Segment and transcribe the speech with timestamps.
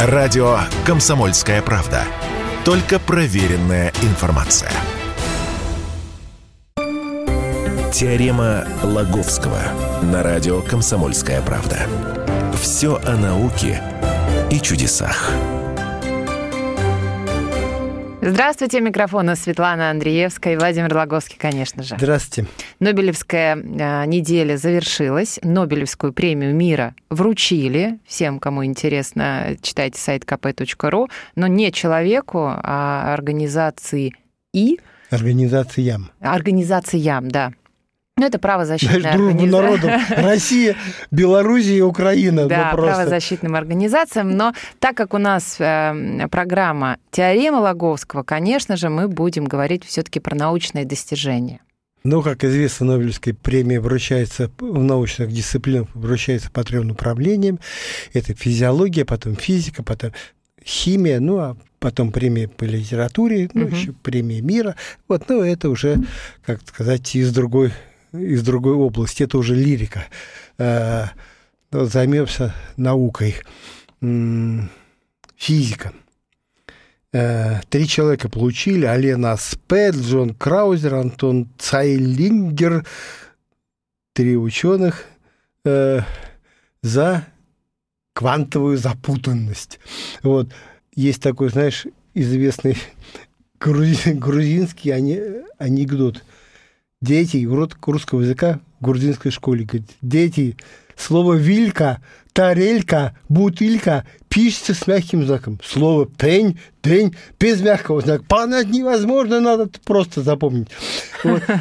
[0.00, 2.04] Радио «Комсомольская правда».
[2.64, 4.70] Только проверенная информация.
[7.92, 9.58] Теорема Лаговского
[10.02, 11.78] на радио «Комсомольская правда».
[12.62, 13.82] Все о науке
[14.52, 15.32] и чудесах.
[18.20, 21.96] Здравствуйте, микрофона Светлана Андреевская и Владимир Логовский, конечно же.
[21.98, 22.48] Здравствуйте.
[22.80, 25.40] Нобелевская э, неделя завершилась.
[25.42, 27.98] Нобелевскую премию мира вручили.
[28.06, 31.08] Всем, кому интересно, читайте сайт kp.ru.
[31.34, 34.14] Но не человеку, а организации
[34.52, 34.78] И.
[35.10, 36.10] Организациям.
[36.20, 37.52] Организациям, да.
[38.18, 39.92] Ну, это правозащитная Знаешь, дружбу народов.
[40.10, 40.74] Россия,
[41.12, 42.42] Белоруссия и Украина.
[42.42, 44.36] Ну, Да, ну, правозащитным организациям.
[44.36, 50.02] Но так как у нас э, программа «Теорема Логовского», конечно же, мы будем говорить все
[50.02, 51.60] таки про научные достижения.
[52.08, 57.58] Ну, как известно, Нобелевская премия вручается в научных дисциплинах, вручается по трем направлениям.
[58.14, 60.12] Это физиология, потом физика, потом
[60.64, 63.74] химия, ну, а потом премия по литературе, ну, Мгм.
[63.74, 64.74] еще премия мира.
[65.06, 65.98] Вот, ну, это уже,
[66.46, 67.72] как сказать, из другой,
[68.14, 69.22] из другой области.
[69.24, 70.06] Это уже лирика.
[70.56, 71.08] Э,
[71.70, 73.34] Займемся наукой.
[75.36, 75.92] Физика.
[77.12, 78.84] Э, Три человека получили.
[78.84, 82.86] Алена Аспет, Джон Краузер, Антон Цайлингер.
[84.12, 85.04] Три ученых
[85.64, 86.00] э,
[86.82, 87.26] за
[88.14, 89.78] квантовую запутанность.
[90.22, 90.52] Вот.
[90.94, 92.76] Есть такой, знаешь, известный
[93.60, 96.24] грузи- грузинский ане- анекдот.
[97.00, 97.36] Дети,
[97.92, 99.64] русского языка в грузинской школе.
[99.64, 100.56] Говорит, дети,
[100.98, 105.58] слово «вилька», «тарелька», «бутылька» пишется с мягким знаком.
[105.64, 108.24] Слово «пень», «день» без мягкого знака.
[108.24, 110.68] Понять невозможно, надо просто запомнить.
[111.24, 111.42] Вот.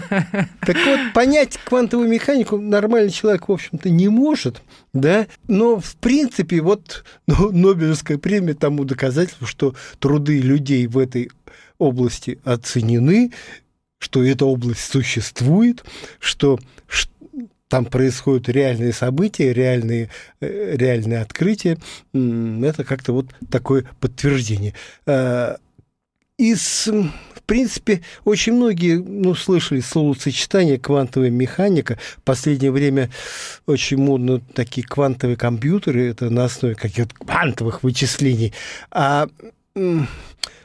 [0.62, 4.62] Так вот, понять квантовую механику нормальный человек, в общем-то, не может,
[4.94, 11.32] да, но, в принципе, вот ну, Нобелевская премия тому доказательство, что труды людей в этой
[11.78, 13.32] области оценены,
[14.00, 15.84] что эта область существует,
[16.20, 17.10] что ш-
[17.68, 21.78] там происходят реальные события, реальные, э, реальные открытия.
[22.14, 24.74] Это как-то вот такое подтверждение.
[25.06, 25.58] Э,
[26.38, 31.98] Из, в принципе, очень многие ну, слышали словосочетание квантовая механика.
[32.18, 33.10] В последнее время
[33.66, 38.54] очень модно такие квантовые компьютеры, это на основе каких-то квантовых вычислений.
[38.92, 39.28] А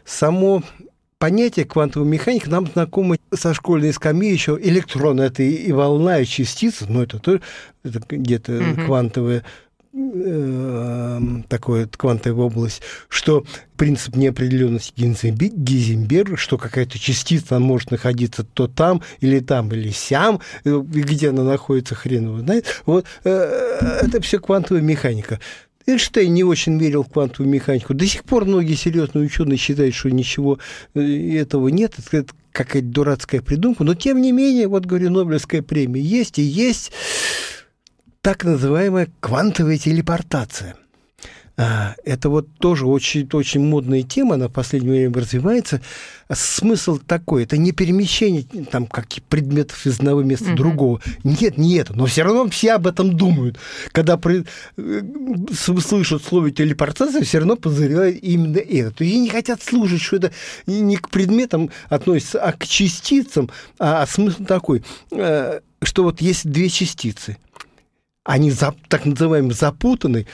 [0.04, 0.62] само
[1.22, 6.86] понятие квантовой механики нам знакомо со школьной скамьи еще электрон это и волна, и частица,
[6.88, 7.40] но это тоже
[7.84, 8.86] это где-то Мгм.
[8.86, 9.44] квантовая
[9.94, 13.44] э, такое квантовая область, что
[13.76, 20.70] принцип неопределенности Гейзенберга, что какая-то частица может находиться то там, или там, или сям, и
[20.70, 22.82] где она находится, хрен его знает.
[22.84, 25.38] Вот э, это все квантовая механика.
[25.86, 27.94] Эйнштейн не очень верил в квантовую механику.
[27.94, 30.58] До сих пор многие серьезные ученые считают, что ничего
[30.94, 31.00] э,
[31.36, 31.94] этого нет.
[32.12, 33.84] Это какая-то дурацкая придумка.
[33.84, 36.92] Но, тем не менее, вот, говорю, Нобелевская премия есть и есть
[38.20, 40.76] так называемая квантовая телепортация.
[41.58, 45.82] А, Это вот тоже очень, очень модная тема, она в последнее время развивается.
[46.28, 51.00] А Смысл такой, это не перемещение там, как предметов из одного места в другого.
[51.24, 51.94] Нет, не это.
[51.94, 53.58] Но все равно все об этом думают.
[53.92, 54.44] Когда при-
[54.78, 55.02] э,
[55.52, 58.90] слышат слово телепортация, все равно подозревают именно это.
[58.90, 60.32] То есть они не хотят слушать, что это
[60.66, 63.50] не к предметам относится, а к частицам.
[63.78, 67.36] А смысл такой, э, что вот есть две частицы–
[68.24, 68.52] они
[68.88, 70.26] так называемые запутаны,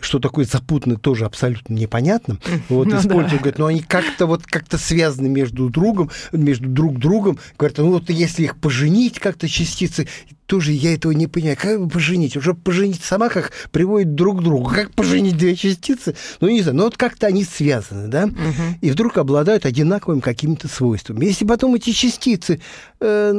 [0.00, 2.38] что такое запутанно, тоже абсолютно непонятно.
[2.68, 3.38] Вот Ну используют, да.
[3.38, 7.38] говорят, но они как-то вот как-то связаны между другом, между друг другом.
[7.56, 10.08] Говорят, ну вот если их поженить как-то частицы,
[10.46, 11.56] тоже я этого не понимаю.
[11.60, 12.36] Как поженить?
[12.36, 14.68] Уже поженить сама как приводит друг к другу.
[14.70, 16.14] Как поженить две частицы?
[16.40, 18.26] Ну, не знаю, но вот как-то они связаны, да?
[18.26, 18.78] Мгм.
[18.80, 21.24] и вдруг обладают одинаковыми какими-то свойствами.
[21.24, 22.60] Если потом эти частицы
[23.00, 23.32] э,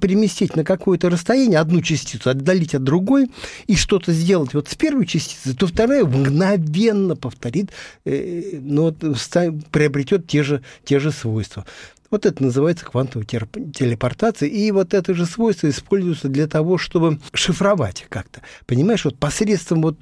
[0.00, 3.30] переместить на какое-то расстояние, одну частицу отдалить от другой
[3.66, 7.70] и что-то сделать вот с первой частицей, то вторая мгновенно повторит,
[8.04, 11.64] э, но вот ста- приобретет те же, те же свойства.
[12.10, 14.48] Вот это называется квантовая терп- телепортация.
[14.48, 18.40] И вот это же свойство используется для того, чтобы шифровать как-то.
[18.66, 19.96] Понимаешь, вот посредством вот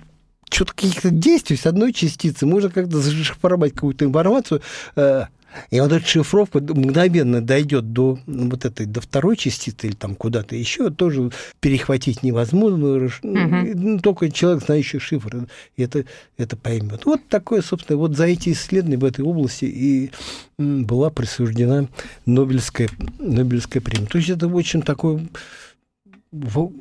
[0.51, 4.63] что-то каких-то действий с одной частицы можно как-то зашифровать какую-то информацию.
[4.97, 5.25] э,
[5.71, 10.15] И вот эта шифровка мгновенно дойдет до ну, вот этой, до второй частицы или там
[10.15, 11.31] куда-то еще, тоже
[11.61, 13.11] перехватить невозможно.
[13.23, 15.47] ну, Только человек, знающий шифр,
[15.77, 16.05] это,
[16.37, 17.07] это поймет.
[17.07, 20.11] Вот такое, собственно, вот за эти исследования в этой области и
[20.59, 21.89] была присуждена
[22.27, 24.07] Нобелевская, Нобелевская премия.
[24.07, 25.29] То есть это очень такой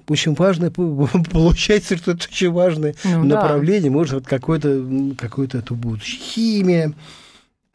[0.07, 0.71] очень важное,
[1.31, 3.95] получается, что это очень важное ну, направление, да.
[3.95, 4.85] может, вот какое-то
[5.17, 6.19] какое это будущее.
[6.19, 6.93] Химия,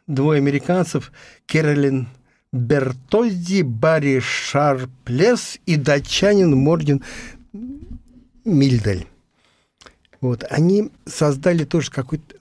[0.07, 1.13] двое американцев,
[1.47, 2.09] Кэролин
[2.53, 7.03] Бертоззи, Барри Шарплес и датчанин Морген
[8.45, 9.07] Мильдель.
[10.21, 12.37] Вот, они создали тоже какой-то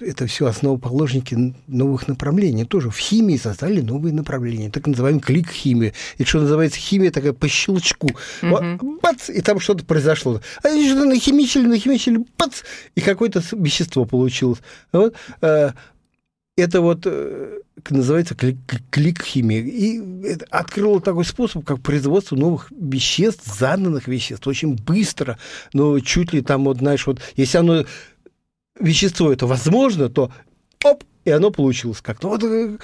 [0.00, 2.64] это все основоположники новых направлений.
[2.64, 5.92] Тоже в химии создали новые направления, так называемый клик-химия.
[6.18, 8.10] И что называется химия такая по щелчку.
[8.42, 8.98] Угу.
[9.02, 10.40] Бац, и там что-то произошло.
[10.62, 12.62] А они что-то нахимичили, нахимичили, бац,
[12.94, 14.60] и какое-то вещество получилось.
[14.92, 15.72] Вот, э,
[16.60, 19.60] это вот э, называется клик-химия.
[19.60, 25.38] И открыло такой способ, как производство новых веществ, заданных веществ, очень быстро,
[25.72, 27.84] но чуть ли там, вот, знаешь, вот, если оно
[28.78, 30.32] вещество это возможно, то
[30.84, 32.28] оп, и оно получилось как-то.
[32.28, 32.78] Вот э,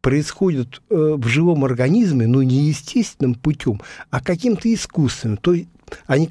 [0.01, 5.38] происходят э, в живом организме, но не естественным путем, а каким-то искусственным.
[5.38, 5.68] То есть
[6.07, 6.30] они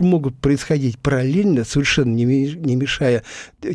[0.00, 2.24] могут происходить параллельно, совершенно не,
[2.76, 3.22] мешая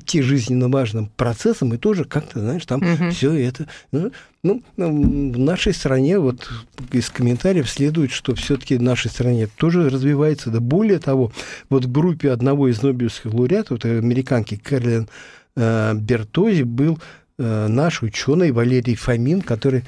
[0.05, 3.11] те жизненно важным процессам, и тоже как-то, знаешь, там угу.
[3.11, 3.67] все это.
[3.91, 4.11] Ну,
[4.43, 6.49] ну, в нашей стране, вот
[6.91, 10.49] из комментариев следует, что все-таки в нашей стране тоже развивается.
[10.49, 11.31] Да более того,
[11.69, 15.07] вот в группе одного из нобелевских лауреатов, американки Кэролин
[15.55, 16.99] э, Бертози, был
[17.37, 19.83] э, наш ученый Валерий Фомин, который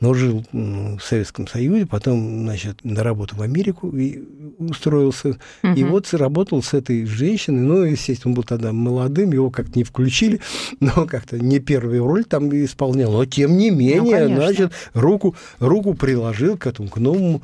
[0.00, 4.22] но жил в Советском Союзе, потом, значит, на работу в Америку и
[4.58, 5.38] устроился.
[5.62, 5.74] Угу.
[5.76, 7.60] И вот работал с этой женщиной.
[7.60, 10.40] Ну, естественно, он был тогда молодым, его как-то не включили,
[10.80, 13.12] но как-то не первую роль там исполнял.
[13.12, 17.42] Но, тем не менее, ну, значит, руку, руку приложил к этому, к новому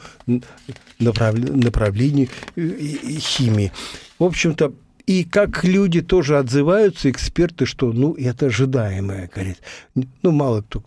[0.98, 3.70] направлению химии.
[4.18, 4.72] В общем-то,
[5.06, 9.58] и как люди тоже отзываются, эксперты, что, ну, это ожидаемое, говорит.
[9.94, 10.82] Ну, мало кто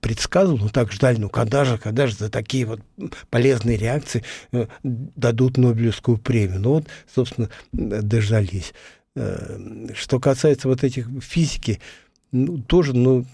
[0.00, 2.80] предсказывал, но так ждали, ну, когда же, когда же за такие вот
[3.28, 6.60] полезные реакции э, дадут Нобелевскую премию.
[6.60, 8.72] Ну, вот, собственно, дождались.
[9.14, 11.80] Э, что касается вот этих физики,
[12.30, 13.26] ну, тоже, ну,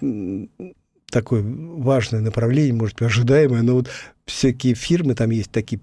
[1.10, 3.88] такое важное направление, может быть, ожидаемое, но вот
[4.26, 5.80] всякие фирмы, там есть такие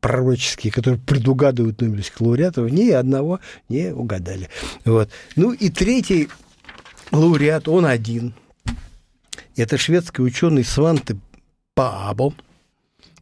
[0.00, 4.48] пророческие, которые предугадывают Нобелевских лауреатов, ни одного не угадали.
[4.84, 5.10] Вот.
[5.36, 6.28] Ну и третий
[7.10, 8.34] лауреат, он один.
[9.56, 11.16] Это шведский ученый Сванте
[11.74, 12.34] Паабо,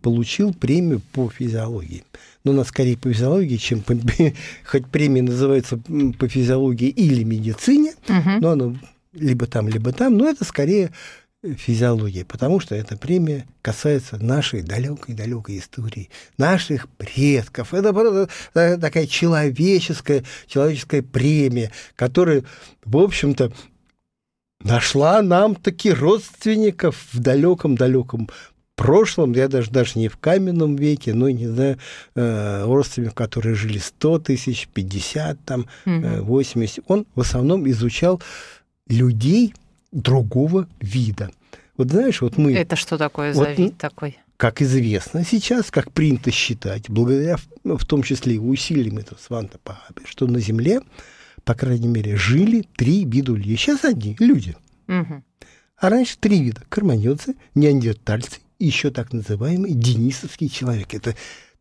[0.02, 2.04] получил премию по физиологии.
[2.44, 3.94] Но ну, она скорее по физиологии, чем по,
[4.64, 5.78] хоть премия называется
[6.18, 8.30] по физиологии или медицине, угу.
[8.40, 8.74] но она
[9.12, 10.92] либо там, либо там, но это скорее
[11.42, 17.72] физиологии, потому что эта премия касается нашей далекой-далекой истории, наших предков.
[17.72, 22.44] Это такая человеческая, человеческая премия, которая,
[22.84, 23.52] в общем-то,
[24.62, 28.28] нашла нам таки родственников в далеком-далеком
[28.76, 31.78] прошлом, я даже, даже не в каменном веке, но, не знаю,
[32.14, 36.24] э, родственников, которые жили 100 тысяч, 50, там, угу.
[36.24, 36.84] 80.
[36.86, 38.22] Он в основном изучал
[38.88, 39.54] людей,
[39.92, 41.30] другого вида.
[41.76, 42.54] Вот знаешь, вот мы...
[42.54, 44.18] Это что такое за вот, вид такой?
[44.36, 49.58] Как известно сейчас, как принято считать, благодаря ну, в том числе и усилиям этого Сванта
[49.58, 50.80] Паабе, что на Земле,
[51.44, 53.56] по крайней мере, жили три вида людей.
[53.56, 54.56] Сейчас одни люди.
[54.88, 55.22] Угу.
[55.78, 56.62] А раньше три вида.
[56.68, 60.94] Карманьонцы, неандертальцы еще так называемый денисовский человек.
[60.94, 61.16] Это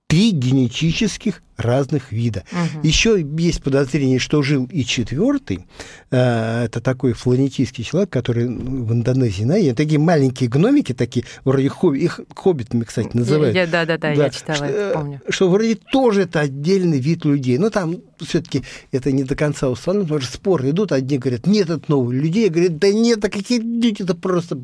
[0.10, 2.44] три генетических разных вида.
[2.52, 2.88] Угу.
[2.88, 5.68] Еще есть подозрение, что жил и четвертый.
[6.10, 12.00] Э, это такой фланетийский человек, который в Индонезии, знаете, такие маленькие гномики, такие, вроде хобби,
[12.00, 13.56] их хоббитами, кстати, называют.
[13.56, 15.22] Я, да, да, да, да, я читала, что, это, помню.
[15.30, 17.60] Что вроде тоже это отдельный вид людей.
[17.60, 20.92] Но там все-таки это не до конца установлено, потому что споры идут.
[20.92, 22.50] Одни говорят, нет, это новые людей.
[22.50, 24.60] Говорят, да нет, а какие люди, это просто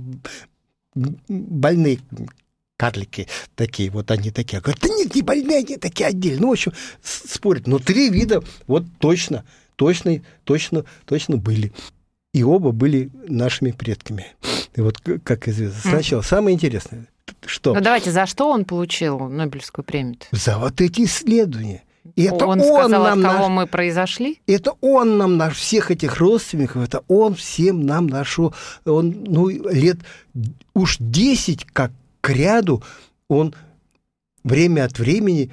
[1.28, 2.00] больные
[2.78, 4.62] карлики такие, вот они такие.
[4.62, 6.42] Говорят, да нет, не больные, они такие отдельно.
[6.42, 7.68] Ну, в общем, спорят.
[7.68, 11.74] Но три вида вот точно, точно, точно, точно были.
[12.34, 14.28] И оба были нашими предками.
[14.76, 17.08] И вот, как известно, сначала самое интересное,
[17.46, 17.74] что...
[17.74, 20.16] Ну, давайте, за что он получил Нобелевскую премию?
[20.16, 20.26] -то?
[20.32, 21.84] За вот эти исследования.
[22.16, 23.58] И это он, он сказал, нам от кого наш...
[23.58, 24.40] мы произошли?
[24.48, 28.54] Это он нам наш всех этих родственников, это он всем нам нашел.
[28.86, 29.98] Он, ну, лет
[30.74, 31.92] уж 10 как
[32.26, 32.82] к ряду
[33.28, 33.54] он
[34.44, 35.52] время от времени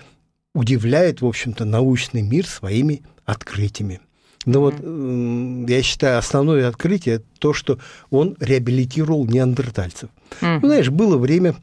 [0.54, 4.00] удивляет, в общем-то, научный мир своими открытиями.
[4.46, 5.60] Но mm-hmm.
[5.60, 7.78] вот я считаю, основное открытие то, что
[8.10, 10.08] он реабилитировал неандертальцев.
[10.40, 11.56] Ну, знаешь, было время,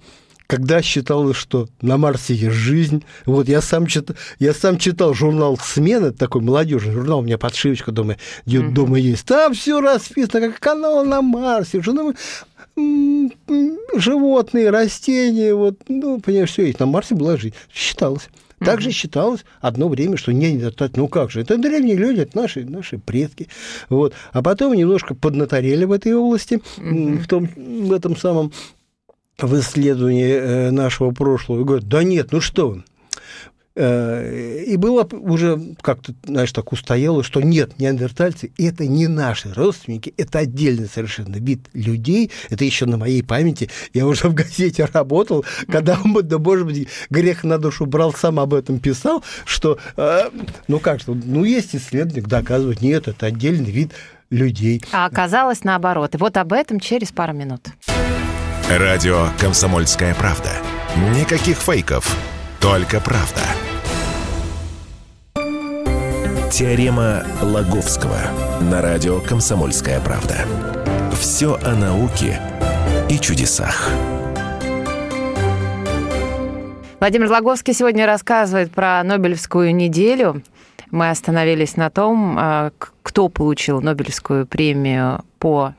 [0.45, 3.03] когда считалось, что на Марсе есть жизнь.
[3.25, 7.91] Вот я сам, чит, я сам читал журнал «Смена», такой молодежный журнал, у меня подшивочка
[7.91, 8.71] дома, mm-hmm.
[8.73, 9.25] дома есть.
[9.25, 12.13] Там все расписано, как канал на Марсе, что
[13.95, 16.79] животные, растения, вот, ну, понимаешь, все есть.
[16.79, 17.55] На Марсе была жизнь.
[17.73, 18.29] Считалось.
[18.59, 20.61] Также считалось одно время, что не
[20.95, 23.47] ну как же, это древние люди, это наши, наши предки.
[23.88, 24.13] Вот.
[24.33, 28.51] А потом немножко поднаторели в этой области, в, том, в этом самом
[29.38, 31.61] в исследовании э, нашего прошлого.
[31.61, 32.83] И говорят, да нет, ну что вы,
[33.79, 40.39] и было уже как-то, знаешь, так устояло, что нет, неандертальцы– это не наши родственники, это
[40.39, 42.31] отдельный совершенно вид людей.
[42.50, 43.69] Это еще на моей памяти.
[43.93, 48.53] Я уже в газете работал, когда, да, может быть, грех на душу брал, сам об
[48.53, 50.29] этом писал, что, э,
[50.67, 53.91] ну как что, ну есть исследование, доказывает, нет, это отдельный вид
[54.29, 54.83] людей.
[54.91, 56.15] А оказалось наоборот.
[56.15, 57.67] И вот об этом через пару минут.
[58.69, 60.51] Радио «Комсомольская правда».
[61.15, 62.15] Никаких фейков,
[62.59, 63.41] только правда.
[66.51, 68.17] Теорема Лаговского
[68.59, 70.35] на радио «Комсомольская правда».
[71.13, 72.41] Все о науке
[73.07, 73.87] и чудесах.
[76.99, 80.41] Владимир Лаговский сегодня рассказывает про Нобелевскую неделю.
[80.89, 82.71] Мы остановились на том, а,
[83.03, 85.75] кто получил Нобелевскую премию по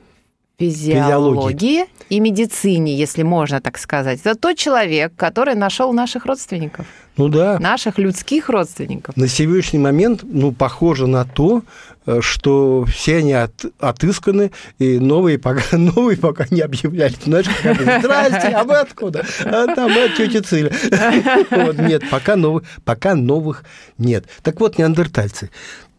[0.69, 4.19] физиологии и медицине, если можно так сказать.
[4.23, 6.85] Это тот человек, который нашел наших родственников.
[7.17, 7.59] Ну да.
[7.59, 9.17] Наших людских родственников.
[9.17, 11.63] На сегодняшний момент, ну, похоже на то,
[12.05, 17.15] э, что все они от, отысканы, и новые пока, новые пока не объявляли.
[17.23, 19.25] Знаешь, как здрасте, а вы откуда?
[19.43, 20.71] А там от тети Циля.
[21.51, 23.63] Вот, нет, пока новых, пока новых
[23.97, 24.25] нет.
[24.41, 25.49] Так вот, неандертальцы.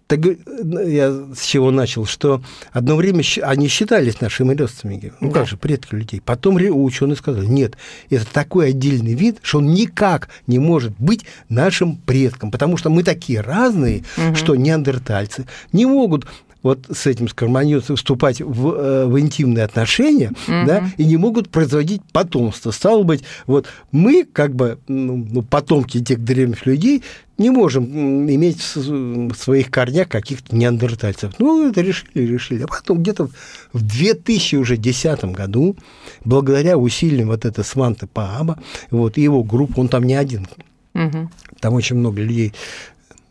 [0.06, 2.42] Так я с чего начал, что
[2.72, 5.12] одно время они считались нашими родственниками.
[5.20, 6.20] Ну как же, предки людей.
[6.20, 7.76] Потом ученые сказали, нет,
[8.10, 13.02] это такой отдельный вид, что он никак не может быть нашим предком, потому что мы
[13.02, 14.34] такие разные, угу.
[14.34, 16.26] что неандертальцы не могут
[16.62, 20.66] вот с этим скормоньются вступать в, э, в интимные отношения, угу.
[20.66, 22.70] да, и не могут производить потомство.
[22.70, 27.02] Стало быть, вот мы, как бы, ну, ну потомки тех древних людей,
[27.38, 27.84] не можем
[28.30, 31.32] иметь в своих корнях каких-то неандертальцев.
[31.38, 32.62] Ну, это решили, решили.
[32.62, 33.28] А потом где-то
[33.72, 35.76] в 2010 году,
[36.24, 40.46] благодаря усилиям вот этой Сванты Пааба, вот, и его группы, он там не один,
[40.94, 41.30] угу.
[41.60, 42.52] там очень много людей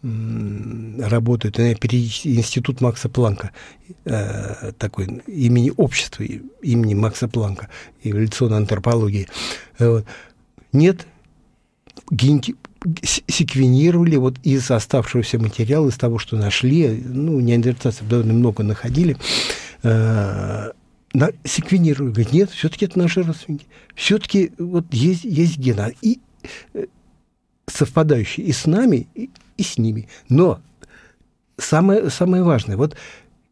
[0.04, 3.52] работают, институт Макса Планка,
[4.06, 7.70] э, такой имени общества, имени Макса Планка,
[8.04, 9.28] эволюционной антропологии.
[9.78, 10.06] Вот.
[10.74, 11.06] Нет,
[12.10, 12.56] генти...
[13.04, 19.18] секвенировали вот из оставшегося материала, из того, что нашли, ну, неандертальцев довольно много находили,
[19.84, 20.72] э,
[21.14, 26.20] на, секвенировали, говорят, нет, все-таки это наши родственники, все-таки вот есть, есть гены, и
[26.74, 26.86] э,
[27.68, 29.30] совпадающие и с нами, и,
[29.62, 30.10] и с ними.
[30.28, 30.60] Но
[31.58, 32.96] самое, самое важное, вот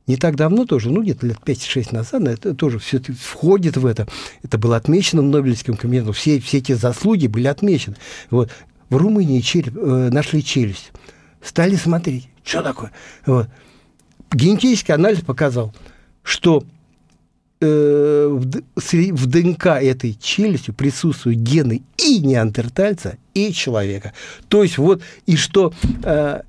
[0.07, 4.07] не так давно тоже, ну, где-то лет 5-6 назад, это тоже все входит в это.
[4.41, 6.13] Это было отмечено Нобелевским комитетом.
[6.13, 7.95] Все, все эти заслуги были отмечены.
[8.31, 8.49] Вот.
[8.89, 10.91] В Румынии череп, э, нашли челюсть.
[11.43, 12.91] Стали смотреть, что такое.
[13.27, 13.47] Вот.
[14.31, 15.75] Генетический анализ показал,
[16.23, 16.63] что
[17.65, 24.13] в, в ДНК этой челюсти присутствуют гены и неандертальца, и человека.
[24.47, 25.73] То есть вот, и что
[26.03, 26.41] э,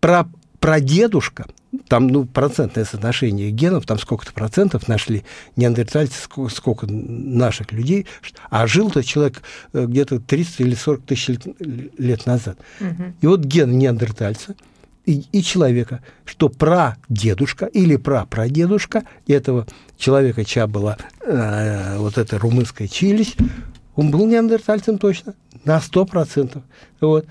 [0.00, 0.28] про,
[0.60, 1.46] прадедушка,
[1.86, 5.24] там ну, процентное соотношение генов, там сколько-то процентов нашли
[5.56, 8.06] неандертальцы, сколько, сколько наших людей,
[8.50, 11.38] а жил-то человек э, где-то 30 или 40 тысяч
[11.98, 12.58] лет назад.
[12.80, 13.14] Угу.
[13.20, 14.56] И вот ген неандертальца
[15.08, 22.88] и, и человека, что прадедушка или прапрадедушка этого человека, чья была э, вот эта румынская
[22.88, 23.36] челюсть,
[23.96, 25.34] он был неандертальцем точно,
[25.64, 26.62] на 100%.
[27.00, 27.26] Вот.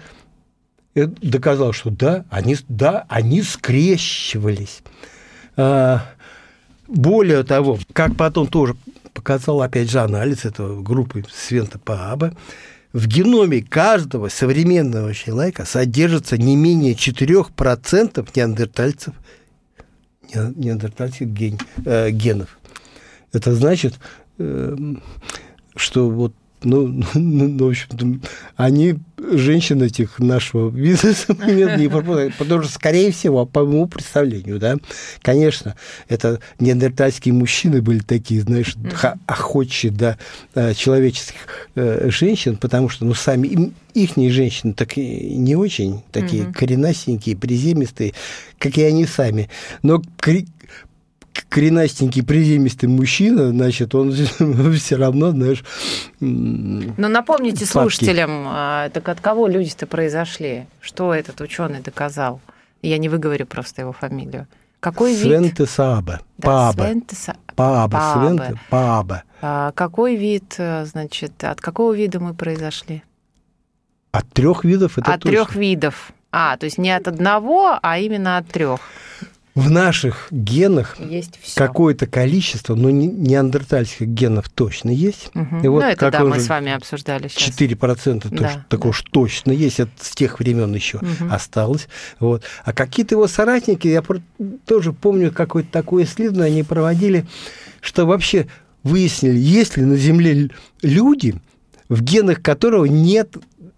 [0.95, 4.81] И доказал, что да, они, да, они скрещивались.
[5.55, 6.01] А,
[6.87, 8.75] более того, как потом тоже
[9.13, 12.35] показал, опять же, анализ этого группы Свента Пааба,
[12.93, 19.13] в геноме каждого современного человека содержится не менее 4% неандертальцев,
[20.33, 22.57] неандертальских ген, э, генов.
[23.33, 23.95] Это значит,
[24.37, 24.75] э,
[25.75, 28.21] что вот ну, ну, ну, в общем
[28.55, 34.77] они, женщины этих нашего бизнеса, не пропускают, потому что, скорее всего, по моему представлению, да,
[35.21, 35.75] конечно,
[36.07, 38.75] это неандертальские мужчины были такие, знаешь,
[39.25, 40.17] охотчие до
[40.53, 46.45] да, человеческих э, женщин, потому что, ну, сами им, ихние женщины так не очень такие
[46.53, 48.13] коренастенькие, приземистые,
[48.59, 49.49] как и они сами.
[49.81, 50.01] Но
[51.49, 54.13] коренастенький, приземистый мужчина, значит, он
[54.75, 55.63] все равно, знаешь...
[56.19, 57.71] Но напомните падки.
[57.71, 60.65] слушателям, а, так от кого люди-то произошли?
[60.81, 62.41] Что этот ученый доказал?
[62.81, 64.47] Я не выговорю просто его фамилию.
[64.79, 65.69] Какой Свенте вид?
[65.69, 66.21] Сааба.
[66.37, 66.83] Да, Пааба.
[66.83, 67.35] Свенте Са...
[67.55, 67.97] Пааба.
[67.97, 68.27] Пааба.
[68.27, 69.23] Свенте Пааба.
[69.41, 73.03] А какой вид, э, значит, от какого вида мы произошли?
[74.11, 76.11] От трех видов это От трех видов.
[76.31, 78.79] А, то есть не от одного, а именно от трех.
[79.57, 80.97] В наших генах
[81.55, 85.29] какое-то количество, но не, неандертальских генов точно есть.
[85.33, 85.57] Угу.
[85.63, 87.55] И вот ну, это да, мы с вами обсуждали сейчас.
[87.57, 89.09] 4% да, тоже, такого да.
[89.11, 91.31] точно есть, это с тех времен еще угу.
[91.31, 91.87] осталось.
[92.19, 92.43] Вот.
[92.63, 94.03] А какие-то его соратники, я
[94.65, 97.25] тоже помню какое-то такое исследование, они проводили,
[97.81, 98.47] что вообще
[98.83, 100.49] выяснили, есть ли на Земле
[100.81, 101.35] люди,
[101.89, 103.37] в генах которого нет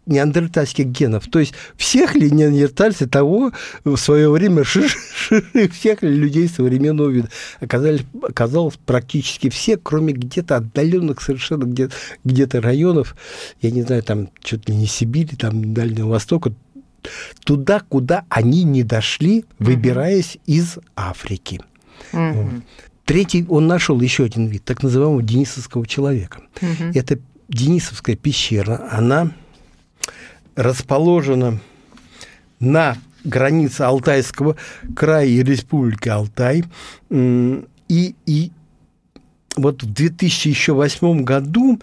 [0.10, 1.28] неандертальских генов.
[1.30, 3.51] То есть всех ли неандертальцы того
[3.84, 11.22] в свое время всех ли людей современного вида оказались, оказалось практически все, кроме где-то отдаленных
[11.22, 11.89] совершенно где-
[12.24, 13.16] где-то районов,
[13.62, 16.54] я не знаю, там что-то не Сибири, там Дальнего Востока,
[17.44, 20.42] туда, куда они не дошли, выбираясь mm-hmm.
[20.46, 21.62] из Африки.
[22.12, 22.62] Mm-hmm.
[23.06, 26.42] Третий, он нашел еще один вид, так называемого денисовского человека.
[26.62, 26.92] Mm-hmm.
[26.94, 29.32] Это Денисовская пещера, она
[30.60, 31.58] расположена
[32.60, 34.58] на границе Алтайского
[34.94, 36.66] края и Республики Алтай.
[37.10, 38.51] И, и
[39.56, 41.80] вот в 2008 году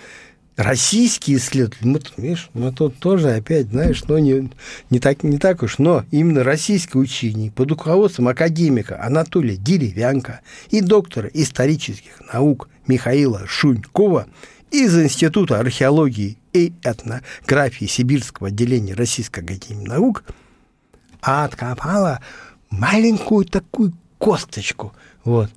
[0.56, 4.50] российские исследователи, мы, видишь, мы тут тоже опять, знаешь, но не,
[4.90, 10.40] не, так, не так уж, но именно российское учение под руководством академика Анатолия Деревянка
[10.71, 14.26] и доктора исторических наук Михаила Шунькова
[14.71, 20.25] из Института археологии и этнографии Сибирского отделения Российской Академии Наук
[21.20, 22.20] откопала
[22.70, 24.92] маленькую такую косточку.
[25.25, 25.50] Вот.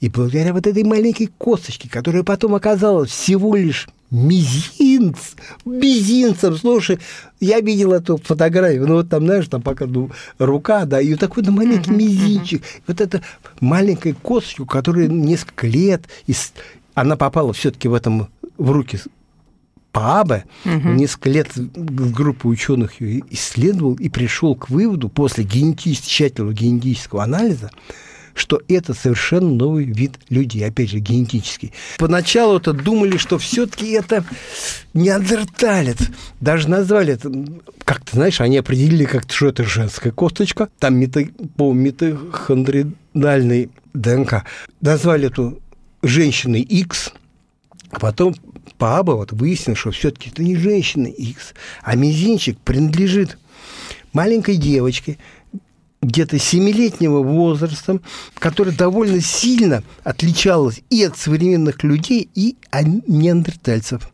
[0.00, 5.34] И благодаря вот этой маленькой косточке, которая потом оказалась всего лишь мизинц,
[5.64, 6.98] мизинцем, слушай,
[7.40, 11.20] я видел эту фотографию, ну вот там, знаешь, там пока ну, рука, да, и вот
[11.20, 13.22] такой ну, маленький мизинчик, вот эта
[13.60, 16.04] маленькая косточка, которая несколько лет,
[16.94, 18.98] она попала все-таки в этом в руки
[19.96, 20.90] Паабе угу.
[20.90, 27.70] несколько лет группа ученых ее исследовал и пришел к выводу после генетически, тщательного генетического анализа,
[28.34, 31.72] что это совершенно новый вид людей, опять же, генетический.
[31.96, 34.22] Поначалу это думали, что все-таки это
[34.92, 36.10] неандерталец.
[36.40, 37.32] Даже назвали это,
[37.82, 44.44] как-то, знаешь, они определили как-то, что это женская косточка, там мето, по митохондридальной ДНК.
[44.82, 45.58] Назвали эту
[46.02, 47.14] женщиной X,
[47.92, 48.34] а потом
[48.78, 53.38] Паба вот выяснил, что все-таки это не женщина X, а мизинчик принадлежит
[54.12, 55.18] маленькой девочке,
[56.02, 58.00] где-то семилетнего возраста,
[58.38, 64.10] которая довольно сильно отличалась и от современных людей, и от неандертальцев.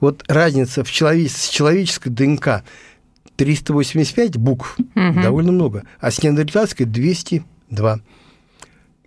[0.00, 2.64] Вот разница в человеч- с человеческой ДНК
[3.36, 5.22] 385 букв, угу.
[5.22, 8.00] довольно много, а с неандертальской 202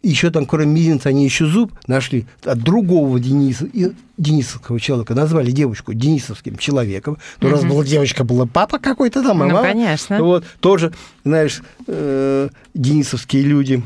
[0.10, 3.68] еще там, кроме мизинца, они еще зуб нашли от другого Дениса,
[4.18, 5.16] денисовского человека.
[5.16, 7.18] Назвали девочку денисовским человеком.
[7.42, 9.68] Ну, раз была девочка, была папа какой-то там, а ну, мама.
[9.68, 10.22] конечно.
[10.22, 13.84] Вот, тоже, знаешь, э, денисовские люди.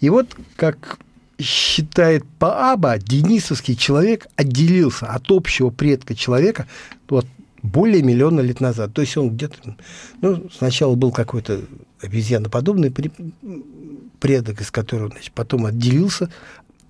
[0.00, 0.98] И вот, как
[1.40, 6.66] считает Пааба, денисовский человек отделился от общего предка человека
[7.08, 7.26] вот,
[7.62, 8.92] более миллиона лет назад.
[8.94, 9.76] То есть он где-то...
[10.20, 11.62] Ну, сначала был какой-то
[12.02, 12.92] обезьяноподобный
[14.20, 16.30] предок, из которого значит, потом отделился,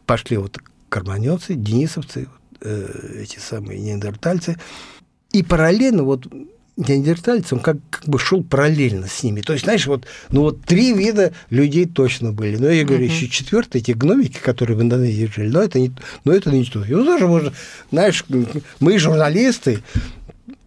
[0.06, 2.28] пошли вот карманевцы, денисовцы,
[2.60, 4.56] э, эти самые неандертальцы.
[5.32, 6.26] И параллельно вот
[6.76, 9.40] неандертальцы, он как, как бы шел параллельно с ними.
[9.40, 12.56] То есть, знаешь, вот, ну вот три вида людей точно были.
[12.56, 13.14] Но я говорю, uh-huh.
[13.14, 15.92] еще четвертый, эти гномики, которые в Индонезии жили, но это не,
[16.24, 16.84] но это не то.
[16.86, 17.52] Ну, тоже можно,
[17.90, 18.24] знаешь,
[18.80, 19.80] мы журналисты,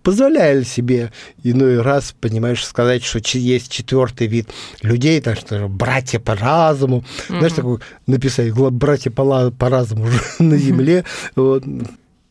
[0.06, 1.12] позволяли себе
[1.44, 4.48] иной раз, понимаешь, сказать, что есть четвертый вид
[4.84, 7.38] людей, так что братья по разуму, mm-hmm.
[7.40, 10.08] знаешь, такой написать братья по, по разуму
[10.40, 11.04] на земле.
[11.36, 11.64] Вот.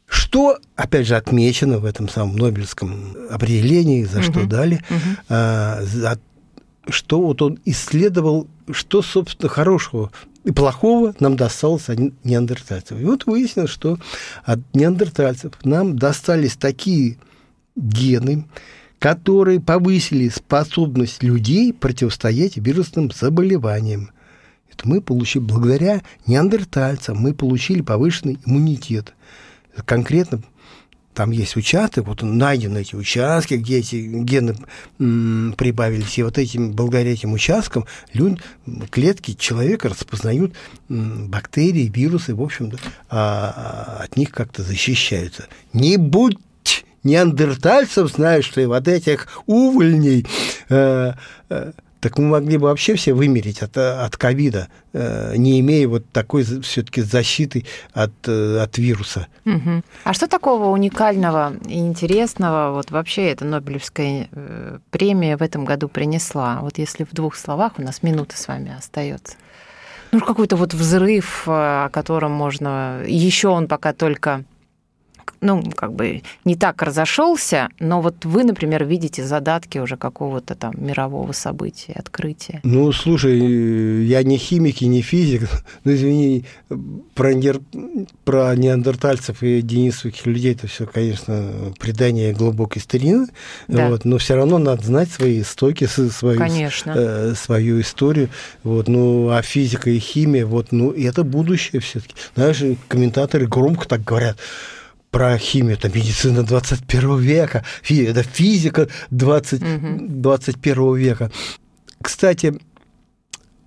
[0.06, 4.80] Что, опять же, отмечено в этом самом Нобелевском определении, за что дали,
[5.28, 6.18] а, за,
[6.88, 10.12] что вот он исследовал, что, собственно, хорошего
[10.44, 13.00] и плохого нам досталось от неандертальцев.
[13.00, 13.98] И вот выяснилось, что
[14.44, 17.16] от неандертальцев нам достались такие
[17.76, 18.46] гены,
[18.98, 24.10] которые повысили способность людей противостоять вирусным заболеваниям.
[24.72, 29.14] Это мы получили благодаря неандертальцам, мы получили повышенный иммунитет.
[29.84, 30.42] Конкретно
[31.14, 34.56] там есть участок, вот найдены эти участки, где эти гены
[34.98, 38.40] прибавились, и вот этим, благодаря этим участкам люди,
[38.90, 40.54] клетки человека распознают
[40.88, 45.46] бактерии, вирусы, в общем-то, а, от них как-то защищаются.
[45.72, 46.36] Не будь
[47.04, 50.26] неандертальцев, знаешь ли, вот этих увольней,
[50.68, 51.12] э,
[51.50, 51.72] э,
[52.04, 57.00] так мы могли бы вообще все вымереть от, ковида, э, не имея вот такой все-таки
[57.00, 57.64] защиты
[57.94, 59.26] от, э, от вируса.
[59.46, 59.82] Угу.
[60.04, 65.88] А что такого уникального и интересного вот вообще эта Нобелевская э, премия в этом году
[65.88, 66.58] принесла?
[66.60, 69.36] Вот если в двух словах, у нас минута с вами остается.
[70.12, 73.02] Ну, какой-то вот взрыв, о котором можно...
[73.06, 74.44] Еще он пока только
[75.40, 80.74] ну, как бы не так разошелся, но вот вы, например, видите задатки уже какого-то там
[80.76, 82.60] мирового события, открытия.
[82.64, 85.48] Ну, слушай, я не химик и не физик,
[85.84, 86.44] но извини,
[87.14, 87.60] про, нер...
[88.24, 93.26] про неандертальцев и денисовых людей это все, конечно, предание глубокой старины,
[93.68, 93.88] да.
[93.88, 96.92] вот, но все равно надо знать свои истоки, свою, конечно.
[96.96, 98.30] Э, свою историю,
[98.62, 102.14] вот, ну, а физика и химия, вот, ну, это будущее все-таки.
[102.34, 104.38] Знаешь, комментаторы громко так говорят,
[105.14, 110.06] про химию, это медицина 21 века, это физика 20, угу.
[110.08, 111.30] 21 века.
[112.02, 112.60] Кстати,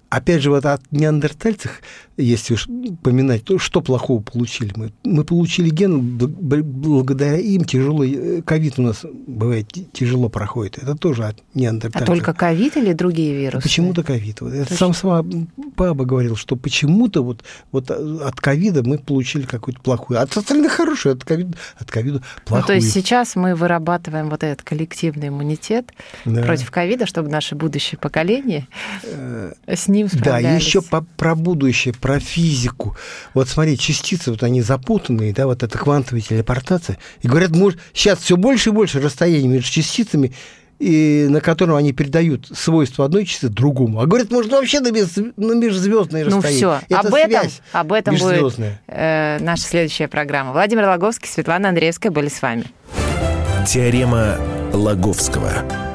[0.10, 1.82] опять же, вот от неандертальцев
[2.18, 2.68] если уж
[3.04, 4.92] поминать, то что плохого получили мы?
[5.04, 10.80] Мы получили ген, благодаря им тяжелый э, ковид у нас бывает тяжело проходит.
[10.80, 12.02] Это тоже от неандертальцев.
[12.02, 13.64] А только ковид или другие вирусы?
[13.64, 14.42] Почему-то ковид.
[14.42, 14.54] Вот.
[14.54, 15.24] Это сам сама
[15.76, 21.14] папа говорил, что почему-то вот, вот от ковида мы получили какую-то плохую, от остальных хорошую,
[21.14, 22.62] от ковида, от ковида плохую.
[22.62, 25.92] Ну, то есть сейчас мы вырабатываем вот этот коллективный иммунитет
[26.26, 26.42] да.
[26.42, 28.68] против ковида, чтобы наше будущее поколение
[29.04, 30.44] э, с ним справлялись.
[30.44, 32.96] Да, еще по, про будущее, про физику.
[33.34, 36.98] Вот смотри, частицы, вот они запутанные, да, вот это квантовая телепортация.
[37.22, 40.32] И говорят, может, сейчас все больше и больше расстояний между частицами,
[40.80, 44.00] и на котором они передают свойства одной частицы другому.
[44.00, 46.66] А говорят, может, вообще на, без, на межзвездное ну, расстояние.
[46.66, 48.54] Ну все, об этом, об этом будет
[48.88, 50.54] э, наша следующая программа.
[50.54, 52.68] Владимир Логовский, Светлана Андреевская были с вами.
[53.68, 54.38] Теорема
[54.72, 55.87] Лаговского.